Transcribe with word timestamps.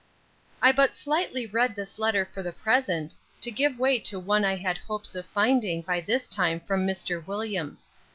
I 0.63 0.71
but 0.71 0.95
slightly 0.95 1.45
read 1.45 1.75
this 1.75 1.99
letter 1.99 2.25
for 2.25 2.41
the 2.41 2.51
present, 2.51 3.13
to 3.39 3.51
give 3.51 3.77
way 3.77 3.99
to 3.99 4.19
one 4.19 4.43
I 4.43 4.55
had 4.55 4.79
hopes 4.79 5.13
of 5.13 5.27
finding 5.27 5.83
by 5.83 6.01
this 6.01 6.25
time 6.25 6.59
from 6.61 6.87
Mr. 6.87 7.23
Williams. 7.27 7.91